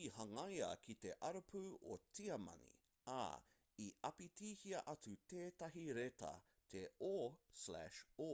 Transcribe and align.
i 0.00 0.02
hangaia 0.18 0.68
ki 0.82 0.94
te 1.04 1.14
arapū 1.28 1.62
o 1.94 1.96
tiamani 2.18 2.68
ā 3.14 3.24
i 3.84 3.88
āpitihia 4.10 4.82
atu 4.94 5.14
tētahi 5.34 5.86
reta 6.00 6.30
te 6.74 6.82
ō/ō 7.10 8.28